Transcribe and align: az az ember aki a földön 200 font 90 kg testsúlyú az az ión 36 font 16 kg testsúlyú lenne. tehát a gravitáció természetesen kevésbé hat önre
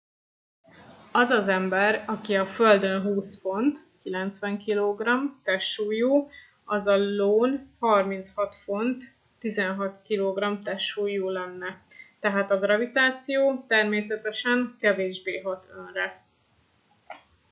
az 1.11 1.29
az 1.29 1.47
ember 1.47 2.03
aki 2.07 2.35
a 2.35 2.45
földön 2.45 3.01
200 3.01 3.39
font 3.41 3.79
90 4.01 4.59
kg 4.59 5.03
testsúlyú 5.43 6.29
az 6.63 6.87
az 6.87 7.01
ión 7.17 7.73
36 7.79 8.55
font 8.63 9.03
16 9.39 10.01
kg 10.07 10.61
testsúlyú 10.63 11.29
lenne. 11.29 11.81
tehát 12.19 12.51
a 12.51 12.59
gravitáció 12.59 13.65
természetesen 13.67 14.75
kevésbé 14.79 15.39
hat 15.41 15.67
önre 15.77 16.25